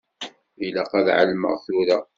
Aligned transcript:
Ilaq 0.65 0.91
ad 0.99 1.07
εelmeɣ 1.15 1.55
tura. 1.65 1.97